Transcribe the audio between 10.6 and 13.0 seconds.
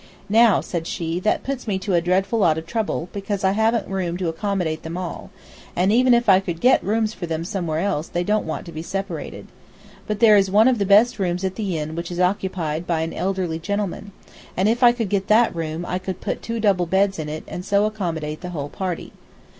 of the best rooms at the inn which is occupied